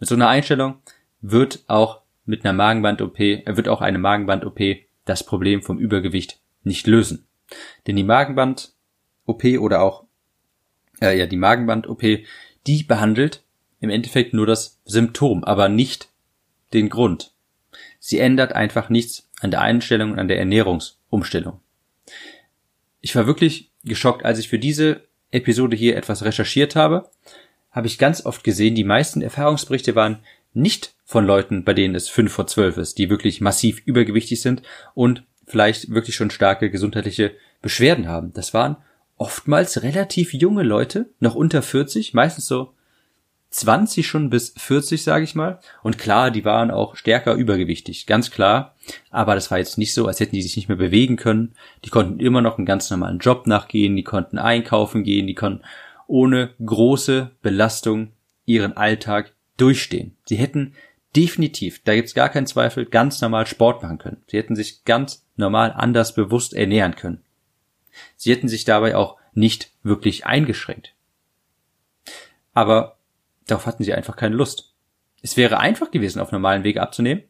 mit 0.00 0.08
so 0.08 0.14
einer 0.14 0.28
Einstellung 0.28 0.76
wird 1.20 1.64
auch 1.68 2.00
mit 2.24 2.44
einer 2.44 2.54
Magenband-OP, 2.54 3.20
äh, 3.20 3.56
wird 3.56 3.68
auch 3.68 3.80
eine 3.80 3.98
Magenband-OP 3.98 4.60
das 5.04 5.24
Problem 5.24 5.62
vom 5.62 5.78
Übergewicht 5.78 6.38
nicht 6.62 6.86
lösen. 6.86 7.26
Denn 7.86 7.96
die 7.96 8.04
Magenband-OP 8.04 9.44
oder 9.60 9.82
auch 9.82 10.04
äh, 11.00 11.18
ja, 11.18 11.26
die 11.26 11.36
Magenband-OP, 11.36 12.02
die 12.66 12.82
behandelt 12.82 13.42
im 13.80 13.90
Endeffekt 13.90 14.32
nur 14.32 14.46
das 14.46 14.80
Symptom, 14.84 15.44
aber 15.44 15.68
nicht 15.68 16.08
den 16.72 16.88
Grund. 16.88 17.32
Sie 17.98 18.18
ändert 18.18 18.52
einfach 18.52 18.88
nichts 18.88 19.28
an 19.40 19.50
der 19.50 19.60
Einstellung 19.60 20.12
und 20.12 20.18
an 20.18 20.28
der 20.28 20.38
Ernährungsumstellung. 20.38 21.60
Ich 23.00 23.14
war 23.14 23.26
wirklich 23.26 23.70
geschockt, 23.84 24.24
als 24.24 24.38
ich 24.38 24.48
für 24.48 24.58
diese 24.58 25.02
Episode 25.30 25.76
hier 25.76 25.96
etwas 25.96 26.24
recherchiert 26.24 26.76
habe, 26.76 27.10
habe 27.70 27.86
ich 27.86 27.98
ganz 27.98 28.24
oft 28.24 28.44
gesehen, 28.44 28.74
die 28.74 28.84
meisten 28.84 29.20
Erfahrungsberichte 29.20 29.94
waren 29.94 30.20
nicht 30.54 30.94
von 31.04 31.26
Leuten, 31.26 31.64
bei 31.64 31.74
denen 31.74 31.94
es 31.94 32.08
fünf 32.08 32.32
vor 32.32 32.46
zwölf 32.46 32.76
ist, 32.76 32.98
die 32.98 33.10
wirklich 33.10 33.40
massiv 33.40 33.82
übergewichtig 33.84 34.40
sind 34.40 34.62
und 34.94 35.24
vielleicht 35.46 35.90
wirklich 35.90 36.16
schon 36.16 36.30
starke 36.30 36.70
gesundheitliche 36.70 37.32
Beschwerden 37.62 38.08
haben. 38.08 38.32
Das 38.32 38.54
waren 38.54 38.76
oftmals 39.16 39.82
relativ 39.82 40.32
junge 40.32 40.62
Leute, 40.62 41.10
noch 41.20 41.34
unter 41.34 41.62
40, 41.62 42.14
meistens 42.14 42.46
so 42.46 42.72
20 43.50 44.06
schon 44.06 44.30
bis 44.30 44.52
40, 44.56 45.04
sage 45.04 45.22
ich 45.22 45.36
mal. 45.36 45.60
Und 45.82 45.96
klar, 45.96 46.32
die 46.32 46.44
waren 46.44 46.72
auch 46.72 46.96
stärker 46.96 47.34
übergewichtig, 47.34 48.06
ganz 48.06 48.32
klar. 48.32 48.74
Aber 49.10 49.36
das 49.36 49.50
war 49.50 49.58
jetzt 49.58 49.78
nicht 49.78 49.94
so, 49.94 50.06
als 50.06 50.18
hätten 50.18 50.34
die 50.34 50.42
sich 50.42 50.56
nicht 50.56 50.68
mehr 50.68 50.76
bewegen 50.76 51.16
können. 51.16 51.54
Die 51.84 51.90
konnten 51.90 52.18
immer 52.18 52.40
noch 52.40 52.58
einen 52.58 52.66
ganz 52.66 52.90
normalen 52.90 53.20
Job 53.20 53.46
nachgehen, 53.46 53.94
die 53.94 54.02
konnten 54.02 54.38
einkaufen 54.38 55.04
gehen, 55.04 55.28
die 55.28 55.34
konnten 55.34 55.64
ohne 56.08 56.50
große 56.64 57.30
Belastung 57.42 58.08
ihren 58.44 58.76
Alltag 58.76 59.32
durchstehen. 59.56 60.16
Sie 60.24 60.36
hätten 60.36 60.74
definitiv, 61.14 61.82
da 61.84 61.94
gibt's 61.94 62.14
gar 62.14 62.28
keinen 62.28 62.46
Zweifel, 62.46 62.86
ganz 62.86 63.20
normal 63.20 63.46
Sport 63.46 63.82
machen 63.82 63.98
können. 63.98 64.22
Sie 64.26 64.36
hätten 64.36 64.56
sich 64.56 64.84
ganz 64.84 65.26
normal 65.36 65.72
anders 65.72 66.14
bewusst 66.14 66.54
ernähren 66.54 66.96
können. 66.96 67.22
Sie 68.16 68.30
hätten 68.30 68.48
sich 68.48 68.64
dabei 68.64 68.96
auch 68.96 69.16
nicht 69.32 69.70
wirklich 69.82 70.26
eingeschränkt. 70.26 70.94
Aber 72.52 72.98
darauf 73.46 73.66
hatten 73.66 73.84
sie 73.84 73.94
einfach 73.94 74.16
keine 74.16 74.36
Lust. 74.36 74.72
Es 75.22 75.36
wäre 75.36 75.58
einfach 75.58 75.90
gewesen, 75.90 76.20
auf 76.20 76.32
normalen 76.32 76.64
Wege 76.64 76.82
abzunehmen. 76.82 77.24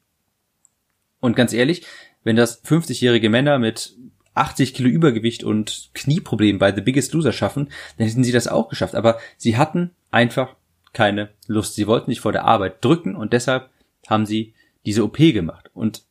Und 1.21 1.37
ganz 1.37 1.53
ehrlich, 1.53 1.87
wenn 2.23 2.37
das 2.37 2.65
50-jährige 2.65 3.31
Männer 3.31 3.59
mit 3.59 3.95
80 4.35 4.75
Kilo 4.75 4.89
Übergewicht 4.89 5.45
und 5.45 5.91
Knieproblemen 5.95 6.59
bei 6.59 6.75
The 6.75 6.81
Biggest 6.81 7.13
Loser 7.13 7.33
schaffen, 7.33 7.71
dann 7.97 8.07
hätten 8.07 8.25
sie 8.25 8.33
das 8.33 8.49
auch 8.49 8.69
geschafft. 8.69 8.95
Aber 8.95 9.19
sie 9.37 9.57
hatten 9.57 9.91
einfach 10.11 10.57
keine 10.93 11.31
Lust. 11.47 11.75
Sie 11.75 11.87
wollten 11.87 12.11
sich 12.11 12.21
vor 12.21 12.33
der 12.33 12.45
Arbeit 12.45 12.85
drücken 12.85 13.17
und 13.17 13.33
deshalb 13.33 13.71
haben 14.09 14.27
sie 14.27 14.55
diese 14.87 15.05
OP 15.05 15.17
gemacht. 15.17 15.71
Und 15.75 16.03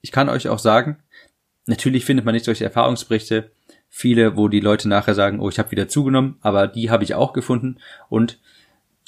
ich 0.00 0.12
kann 0.12 0.28
euch 0.28 0.48
auch 0.48 0.58
sagen, 0.58 0.98
natürlich 1.66 2.04
findet 2.04 2.24
man 2.24 2.34
nicht 2.34 2.44
solche 2.44 2.64
Erfahrungsberichte 2.64 3.50
viele, 3.88 4.36
wo 4.36 4.48
die 4.48 4.60
Leute 4.60 4.88
nachher 4.88 5.14
sagen, 5.14 5.40
oh, 5.40 5.48
ich 5.48 5.58
habe 5.58 5.70
wieder 5.70 5.88
zugenommen, 5.88 6.36
aber 6.40 6.66
die 6.66 6.90
habe 6.90 7.04
ich 7.04 7.14
auch 7.14 7.32
gefunden 7.32 7.76
und 8.08 8.38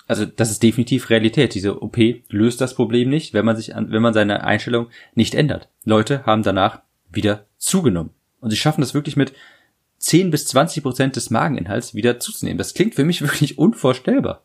also 0.07 0.27
das 0.27 0.51
ist 0.51 0.63
definitiv 0.63 1.09
Realität. 1.09 1.55
Diese 1.55 1.81
OP 1.83 1.97
löst 2.29 2.61
das 2.61 2.75
Problem 2.75 3.09
nicht, 3.09 3.33
wenn 3.33 3.47
man 3.47 3.57
sich 3.57 3.75
an, 3.75 3.91
wenn 3.91 4.03
man 4.03 4.13
seine 4.13 4.45
Einstellung 4.45 4.89
nicht 5.15 5.35
ändert. 5.35 5.71
Leute 5.85 6.27
haben 6.27 6.43
danach 6.43 6.83
wieder 7.11 7.47
zugenommen 7.57 8.11
und 8.41 8.51
sie 8.51 8.57
schaffen 8.57 8.83
das 8.83 8.93
wirklich 8.93 9.17
mit 9.17 9.33
10 9.99 10.31
bis 10.31 10.47
20 10.47 10.83
Prozent 10.83 11.17
des 11.17 11.31
Mageninhalts 11.31 11.95
wieder 11.95 12.21
zuzunehmen. 12.21 12.59
Das 12.59 12.75
klingt 12.75 12.95
für 12.95 13.05
mich 13.05 13.23
wirklich 13.23 13.57
unvorstellbar. 13.57 14.45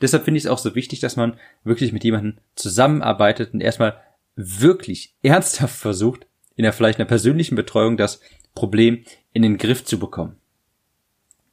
Deshalb 0.00 0.24
finde 0.24 0.38
ich 0.38 0.44
es 0.44 0.50
auch 0.50 0.58
so 0.58 0.74
wichtig, 0.74 1.00
dass 1.00 1.16
man 1.16 1.38
wirklich 1.64 1.92
mit 1.92 2.04
jemandem 2.04 2.38
zusammenarbeitet 2.54 3.52
und 3.52 3.60
erstmal 3.60 4.00
wirklich 4.36 5.14
ernsthaft 5.22 5.76
versucht, 5.76 6.26
in 6.54 6.62
der 6.62 6.72
vielleicht 6.72 6.98
einer 6.98 7.08
persönlichen 7.08 7.56
Betreuung 7.56 7.96
das 7.96 8.20
Problem 8.54 9.04
in 9.32 9.42
den 9.42 9.58
Griff 9.58 9.84
zu 9.84 9.98
bekommen. 9.98 10.36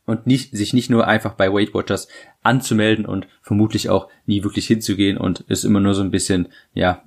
Und 0.06 0.28
nicht, 0.28 0.56
sich 0.56 0.74
nicht 0.74 0.92
nur 0.92 1.08
einfach 1.08 1.34
bei 1.34 1.52
Weight 1.52 1.74
Watchers 1.74 2.08
anzumelden 2.44 3.08
und 3.08 3.28
vermutlich 3.42 3.90
auch 3.90 4.08
nie 4.28 4.44
wirklich 4.44 4.68
hinzugehen 4.68 5.18
und 5.18 5.44
es 5.48 5.64
immer 5.64 5.80
nur 5.80 5.96
so 5.96 6.04
ein 6.04 6.12
bisschen, 6.12 6.50
ja, 6.74 7.04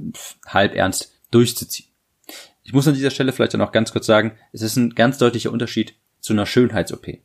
halb 0.46 0.74
ernst 0.74 1.12
durchzuziehen. 1.30 1.88
Ich 2.64 2.72
muss 2.72 2.88
an 2.88 2.94
dieser 2.94 3.10
Stelle 3.10 3.32
vielleicht 3.32 3.54
dann 3.54 3.60
auch 3.60 3.72
ganz 3.72 3.92
kurz 3.92 4.06
sagen, 4.06 4.32
es 4.52 4.62
ist 4.62 4.76
ein 4.76 4.94
ganz 4.94 5.16
deutlicher 5.18 5.52
Unterschied 5.52 5.94
zu 6.20 6.32
einer 6.32 6.44
Schönheits-OP. 6.44 7.18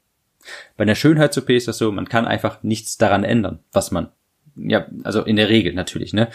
Bei 0.77 0.83
einer 0.83 0.95
Schönheits-OP 0.95 1.49
ist 1.49 1.67
das 1.67 1.77
so, 1.77 1.91
man 1.91 2.09
kann 2.09 2.25
einfach 2.25 2.63
nichts 2.63 2.97
daran 2.97 3.23
ändern, 3.23 3.59
was 3.71 3.91
man, 3.91 4.09
ja, 4.55 4.87
also 5.03 5.23
in 5.23 5.35
der 5.35 5.49
Regel 5.49 5.73
natürlich, 5.73 6.13
ne. 6.13 6.29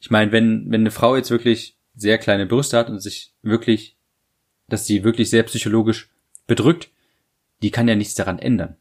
Ich 0.00 0.10
meine, 0.10 0.32
wenn, 0.32 0.70
wenn 0.70 0.82
eine 0.82 0.90
Frau 0.90 1.16
jetzt 1.16 1.30
wirklich 1.30 1.76
sehr 1.94 2.18
kleine 2.18 2.46
Brüste 2.46 2.78
hat 2.78 2.88
und 2.88 3.00
sich 3.00 3.34
wirklich 3.42 3.96
dass 4.70 4.86
sie 4.86 5.04
wirklich 5.04 5.28
sehr 5.28 5.42
psychologisch 5.42 6.10
bedrückt, 6.46 6.90
die 7.62 7.70
kann 7.70 7.88
ja 7.88 7.96
nichts 7.96 8.14
daran 8.14 8.38
ändern. 8.38 8.76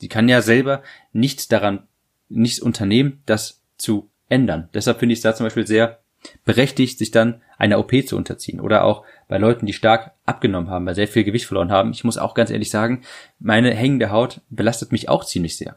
Die 0.00 0.08
kann 0.08 0.28
ja 0.28 0.42
selber 0.42 0.82
nichts 1.12 1.48
daran, 1.48 1.88
nichts 2.28 2.60
unternehmen, 2.60 3.22
das 3.26 3.62
zu 3.78 4.10
ändern. 4.28 4.68
Deshalb 4.74 4.98
finde 4.98 5.14
ich 5.14 5.18
es 5.18 5.22
da 5.22 5.34
zum 5.34 5.44
Beispiel 5.44 5.66
sehr 5.66 6.00
berechtigt, 6.44 6.98
sich 6.98 7.10
dann 7.10 7.42
einer 7.58 7.78
OP 7.78 7.92
zu 8.06 8.16
unterziehen. 8.16 8.60
Oder 8.60 8.84
auch 8.84 9.04
bei 9.28 9.38
Leuten, 9.38 9.66
die 9.66 9.72
stark 9.72 10.12
abgenommen 10.24 10.70
haben, 10.70 10.86
weil 10.86 10.94
sehr 10.94 11.08
viel 11.08 11.24
Gewicht 11.24 11.46
verloren 11.46 11.72
haben. 11.72 11.90
Ich 11.92 12.04
muss 12.04 12.18
auch 12.18 12.34
ganz 12.34 12.50
ehrlich 12.50 12.70
sagen, 12.70 13.02
meine 13.38 13.72
hängende 13.74 14.10
Haut 14.10 14.40
belastet 14.50 14.92
mich 14.92 15.08
auch 15.08 15.24
ziemlich 15.24 15.56
sehr. 15.56 15.76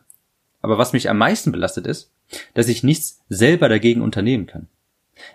Aber 0.61 0.77
was 0.77 0.93
mich 0.93 1.09
am 1.09 1.17
meisten 1.17 1.51
belastet 1.51 1.87
ist, 1.87 2.11
dass 2.53 2.67
ich 2.67 2.83
nichts 2.83 3.21
selber 3.29 3.69
dagegen 3.69 4.01
unternehmen 4.01 4.45
kann. 4.45 4.67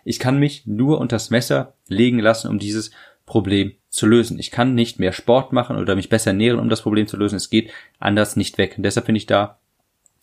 Ich 0.05 0.19
kann 0.19 0.39
mich 0.39 0.67
nur 0.67 1.01
unters 1.01 1.31
Messer 1.31 1.75
legen 1.89 2.19
lassen, 2.19 2.49
um 2.49 2.59
dieses 2.59 2.91
Problem 3.27 3.75
zu 3.89 4.07
lösen. 4.07 4.39
Ich 4.39 4.51
kann 4.51 4.75
nicht 4.75 4.99
mehr 4.99 5.13
Sport 5.13 5.53
machen 5.53 5.77
oder 5.77 5.97
mich 5.97 6.09
besser 6.09 6.31
ernähren, 6.31 6.61
um 6.61 6.69
das 6.69 6.83
Problem 6.83 7.07
zu 7.07 7.17
lösen. 7.17 7.37
Es 7.37 7.51
geht 7.51 7.71
anders 7.99 8.37
nicht 8.37 8.59
weg. 8.59 8.75
Und 8.77 8.83
deshalb 8.83 9.07
finde 9.07 9.19
ich 9.19 9.27
da 9.27 9.59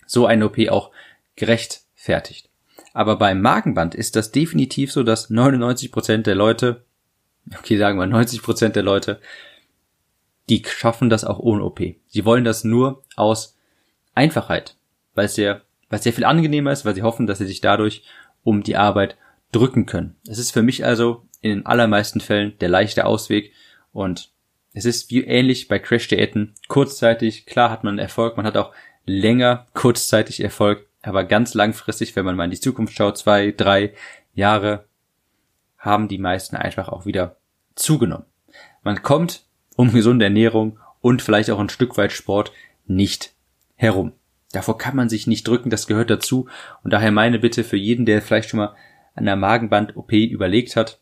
so 0.06 0.26
eine 0.26 0.46
OP 0.46 0.58
auch 0.70 0.92
gerechtfertigt. 1.36 2.51
Aber 2.94 3.16
beim 3.16 3.42
Magenband 3.42 3.96
ist 3.96 4.16
das 4.16 4.32
definitiv 4.32 4.92
so, 4.92 5.04
dass 5.04 5.30
99% 5.30 6.24
der 6.24 6.36
Leute, 6.36 6.84
okay, 7.58 7.78
sagen 7.78 7.98
wir 7.98 8.06
90% 8.06 8.70
der 8.70 8.84
Leute, 8.84 9.20
die 10.50 10.64
schaffen 10.66 11.10
das 11.10 11.24
auch 11.24 11.40
ohne 11.40 11.64
OP. 11.64 11.80
Sie 12.08 12.26
wollen 12.26 12.44
das 12.44 12.64
nur 12.64 13.04
aus 13.16 13.58
Einfachheit, 14.14 14.76
weil 15.16 15.26
es 15.26 15.36
sehr, 15.36 15.62
weil 15.90 16.00
es 16.00 16.04
sehr 16.04 16.14
viel 16.14 16.26
angenehmer 16.26 16.72
ist, 16.72 16.84
weil 16.84 16.96
sie 16.96 17.04
hoffen, 17.04 17.28
dass 17.28 17.38
sie 17.38 17.46
sich 17.46 17.62
dadurch 17.62 18.04
um 18.44 18.64
die 18.64 18.76
Arbeit 18.76 19.16
drücken 19.52 19.86
können. 19.86 20.16
Es 20.28 20.40
ist 20.40 20.52
für 20.52 20.62
mich 20.62 20.86
also 20.86 21.26
in 21.42 21.52
den 21.52 21.66
allermeisten 21.66 22.20
Fällen 22.20 22.58
der 22.60 22.70
leichte 22.70 23.06
Ausweg 23.06 23.54
und 23.94 24.30
es 24.74 24.86
ist 24.86 25.10
wie 25.12 25.24
ähnlich 25.24 25.68
bei 25.68 25.80
Crash-Diäten. 25.80 26.54
Kurzzeitig, 26.68 27.46
klar 27.46 27.70
hat 27.70 27.84
man 27.84 28.00
Erfolg, 28.00 28.38
man 28.38 28.46
hat 28.46 28.58
auch 28.58 28.74
länger 29.06 29.68
kurzzeitig 29.74 30.42
Erfolg, 30.42 30.88
aber 31.02 31.24
ganz 31.24 31.54
langfristig, 31.54 32.16
wenn 32.16 32.26
man 32.26 32.36
mal 32.36 32.46
in 32.46 32.52
die 32.52 32.60
Zukunft 32.60 32.96
schaut, 32.96 33.18
zwei, 33.18 33.52
drei 33.52 33.94
Jahre, 34.34 34.86
haben 35.78 36.08
die 36.08 36.20
meisten 36.20 36.56
einfach 36.56 36.90
auch 36.90 37.06
wieder 37.06 37.38
zugenommen. 37.76 38.26
Man 38.84 39.02
kommt 39.02 39.44
um 39.76 39.92
gesunde 39.92 40.26
Ernährung 40.26 40.80
und 41.02 41.22
vielleicht 41.22 41.50
auch 41.50 41.60
ein 41.60 41.70
Stück 41.70 41.98
weit 41.98 42.12
Sport 42.12 42.52
nicht 42.86 43.34
herum. 43.76 44.14
Davor 44.52 44.78
kann 44.78 44.96
man 44.96 45.10
sich 45.10 45.28
nicht 45.28 45.48
drücken, 45.48 45.70
das 45.70 45.88
gehört 45.88 46.10
dazu. 46.10 46.48
Und 46.84 46.92
daher 46.92 47.12
meine 47.12 47.40
Bitte 47.40 47.64
für 47.64 47.78
jeden, 47.78 48.06
der 48.06 48.22
vielleicht 48.22 48.50
schon 48.50 48.60
mal 48.60 48.76
an 49.16 49.26
der 49.26 49.36
Magenband-OP 49.36 50.12
überlegt 50.12 50.76
hat, 50.76 51.00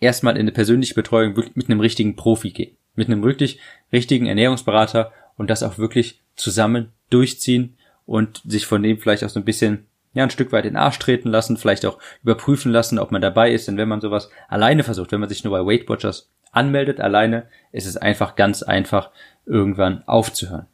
erstmal 0.00 0.34
in 0.34 0.40
eine 0.40 0.52
persönliche 0.52 0.94
Betreuung 0.94 1.34
mit 1.54 1.68
einem 1.68 1.80
richtigen 1.80 2.16
Profi 2.16 2.50
gehen. 2.50 2.76
Mit 2.94 3.08
einem 3.08 3.22
wirklich 3.22 3.58
richtigen 3.92 4.26
Ernährungsberater 4.26 5.12
und 5.36 5.50
das 5.50 5.62
auch 5.62 5.78
wirklich 5.78 6.22
zusammen 6.36 6.92
durchziehen 7.10 7.73
und 8.06 8.42
sich 8.44 8.66
von 8.66 8.82
dem 8.82 8.98
vielleicht 8.98 9.24
auch 9.24 9.30
so 9.30 9.40
ein 9.40 9.44
bisschen 9.44 9.86
ja, 10.14 10.22
ein 10.22 10.30
Stück 10.30 10.52
weit 10.52 10.64
in 10.64 10.74
den 10.74 10.76
Arsch 10.80 10.98
treten 10.98 11.28
lassen, 11.28 11.56
vielleicht 11.56 11.84
auch 11.84 11.98
überprüfen 12.22 12.70
lassen, 12.70 12.98
ob 12.98 13.10
man 13.10 13.20
dabei 13.20 13.52
ist. 13.52 13.66
Denn 13.66 13.76
wenn 13.76 13.88
man 13.88 14.00
sowas 14.00 14.30
alleine 14.48 14.84
versucht, 14.84 15.10
wenn 15.10 15.20
man 15.20 15.28
sich 15.28 15.42
nur 15.42 15.50
bei 15.50 15.66
Weight 15.66 15.88
Watchers 15.88 16.30
anmeldet 16.52 17.00
alleine, 17.00 17.48
ist 17.72 17.86
es 17.86 17.96
einfach 17.96 18.36
ganz 18.36 18.62
einfach, 18.62 19.10
irgendwann 19.46 20.02
aufzuhören. 20.06 20.66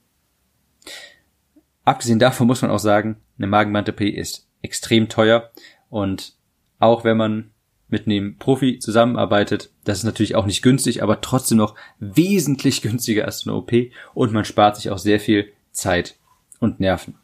abgesehen 1.85 2.21
davon 2.21 2.47
muss 2.47 2.63
man 2.63 2.71
auch 2.71 2.79
sagen, 2.79 3.17
eine 3.39 3.49
Magenband-OP 3.49 4.03
ist 4.03 4.47
extrem 4.63 5.09
teuer 5.09 5.51
und 5.89 6.35
auch 6.79 7.03
wenn 7.03 7.17
man 7.17 7.51
mit 7.89 8.07
einem 8.07 8.37
Profi 8.39 8.79
zusammenarbeitet, 8.79 9.71
das 9.85 9.99
ist 9.99 10.05
natürlich 10.05 10.37
auch 10.37 10.47
nicht 10.47 10.63
günstig, 10.63 11.03
aber 11.03 11.21
trotzdem 11.21 11.59
noch 11.59 11.75
wesentlich 11.99 12.83
günstiger 12.83 13.25
als 13.25 13.45
eine 13.45 13.57
OP 13.57 13.73
und 14.15 14.33
man 14.33 14.45
spart 14.45 14.77
sich 14.77 14.91
auch 14.91 14.99
sehr 14.99 15.19
viel 15.19 15.53
Zeit 15.73 16.17
und 16.61 16.79
Nerven. 16.79 17.15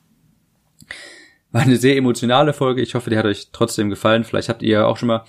War 1.52 1.62
eine 1.62 1.76
sehr 1.76 1.96
emotionale 1.96 2.52
Folge. 2.52 2.82
Ich 2.82 2.94
hoffe, 2.94 3.10
die 3.10 3.16
hat 3.16 3.24
euch 3.24 3.48
trotzdem 3.52 3.88
gefallen. 3.88 4.24
Vielleicht 4.24 4.48
habt 4.48 4.62
ihr 4.62 4.88
auch 4.88 4.96
schon 4.96 5.08
mal 5.08 5.24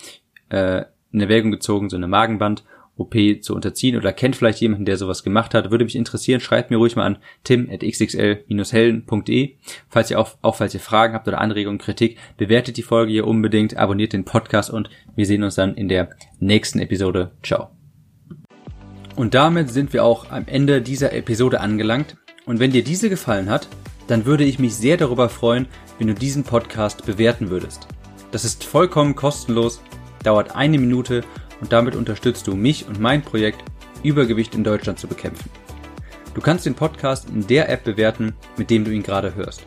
äh, 0.49 0.85
in 1.11 1.21
Erwägung 1.21 1.51
gezogen, 1.51 1.89
so 1.89 1.95
eine 1.95 2.07
Magenband 2.07 2.63
OP 2.97 3.15
zu 3.41 3.55
unterziehen 3.55 3.95
oder 3.95 4.11
kennt 4.11 4.35
vielleicht 4.35 4.59
jemanden, 4.59 4.83
der 4.85 4.97
sowas 4.97 5.23
gemacht 5.23 5.53
hat. 5.53 5.69
Würde 5.71 5.85
mich 5.85 5.95
interessieren, 5.95 6.39
schreibt 6.39 6.71
mir 6.71 6.77
ruhig 6.77 6.95
mal 6.95 7.05
an 7.05 7.17
tim.xxl-helden.de. 7.43 9.55
Falls 9.87 10.09
ihr 10.09 10.19
auch, 10.19 10.35
auch 10.41 10.55
falls 10.55 10.73
ihr 10.73 10.79
Fragen 10.79 11.13
habt 11.13 11.27
oder 11.27 11.39
Anregungen, 11.39 11.77
Kritik, 11.77 12.17
bewertet 12.37 12.77
die 12.77 12.83
Folge 12.83 13.11
hier 13.11 13.27
unbedingt, 13.27 13.77
abonniert 13.77 14.13
den 14.13 14.25
Podcast 14.25 14.71
und 14.71 14.89
wir 15.15 15.27
sehen 15.27 15.43
uns 15.43 15.55
dann 15.55 15.75
in 15.75 15.89
der 15.89 16.09
nächsten 16.39 16.79
Episode. 16.79 17.31
Ciao. 17.43 17.69
Und 19.15 19.33
damit 19.33 19.69
sind 19.69 19.93
wir 19.93 20.03
auch 20.03 20.29
am 20.31 20.47
Ende 20.47 20.81
dieser 20.81 21.13
Episode 21.13 21.61
angelangt. 21.61 22.17
Und 22.45 22.59
wenn 22.59 22.71
dir 22.71 22.83
diese 22.83 23.09
gefallen 23.09 23.49
hat, 23.49 23.67
dann 24.07 24.25
würde 24.25 24.43
ich 24.43 24.59
mich 24.59 24.75
sehr 24.75 24.97
darüber 24.97 25.29
freuen, 25.29 25.67
wenn 25.97 26.07
du 26.07 26.13
diesen 26.13 26.43
Podcast 26.43 27.05
bewerten 27.05 27.49
würdest. 27.49 27.87
Das 28.31 28.45
ist 28.45 28.63
vollkommen 28.63 29.15
kostenlos, 29.15 29.81
dauert 30.23 30.55
eine 30.55 30.77
Minute 30.77 31.23
und 31.61 31.71
damit 31.71 31.95
unterstützt 31.95 32.47
du 32.47 32.55
mich 32.55 32.87
und 32.87 32.99
mein 32.99 33.21
Projekt, 33.21 33.63
Übergewicht 34.03 34.55
in 34.55 34.63
Deutschland 34.63 34.99
zu 34.99 35.07
bekämpfen. 35.07 35.49
Du 36.33 36.41
kannst 36.41 36.65
den 36.65 36.75
Podcast 36.75 37.29
in 37.29 37.47
der 37.47 37.69
App 37.69 37.83
bewerten, 37.83 38.33
mit 38.57 38.69
dem 38.69 38.85
du 38.85 38.91
ihn 38.91 39.01
gerade 39.01 39.33
hörst. 39.35 39.65